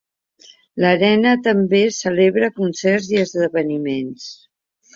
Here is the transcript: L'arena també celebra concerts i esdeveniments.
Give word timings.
L'arena 0.83 1.33
també 1.49 1.83
celebra 1.99 2.51
concerts 2.57 3.13
i 3.15 3.23
esdeveniments. 3.27 4.29